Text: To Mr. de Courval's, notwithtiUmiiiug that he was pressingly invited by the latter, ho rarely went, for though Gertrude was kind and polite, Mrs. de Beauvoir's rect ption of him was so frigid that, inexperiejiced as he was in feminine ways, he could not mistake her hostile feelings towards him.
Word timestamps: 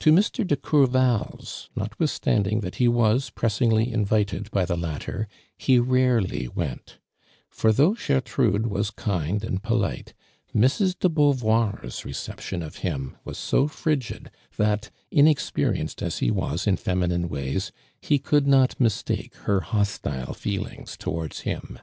To 0.00 0.10
Mr. 0.10 0.44
de 0.44 0.56
Courval's, 0.56 1.70
notwithtiUmiiiug 1.76 2.62
that 2.62 2.74
he 2.82 2.88
was 2.88 3.30
pressingly 3.30 3.92
invited 3.92 4.50
by 4.50 4.64
the 4.64 4.76
latter, 4.76 5.28
ho 5.64 5.78
rarely 5.82 6.48
went, 6.48 6.98
for 7.48 7.72
though 7.72 7.94
Gertrude 7.94 8.66
was 8.66 8.90
kind 8.90 9.44
and 9.44 9.62
polite, 9.62 10.14
Mrs. 10.52 10.98
de 10.98 11.08
Beauvoir's 11.08 12.04
rect 12.04 12.40
ption 12.42 12.60
of 12.66 12.78
him 12.78 13.16
was 13.24 13.38
so 13.38 13.68
frigid 13.68 14.32
that, 14.56 14.90
inexperiejiced 15.12 16.02
as 16.02 16.18
he 16.18 16.32
was 16.32 16.66
in 16.66 16.76
feminine 16.76 17.28
ways, 17.28 17.70
he 18.00 18.18
could 18.18 18.48
not 18.48 18.80
mistake 18.80 19.36
her 19.46 19.60
hostile 19.60 20.34
feelings 20.34 20.96
towards 20.96 21.42
him. 21.42 21.78